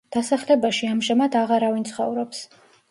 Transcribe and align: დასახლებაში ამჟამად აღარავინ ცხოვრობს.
დასახლებაში 0.15 0.89
ამჟამად 0.93 1.39
აღარავინ 1.43 1.89
ცხოვრობს. 1.93 2.43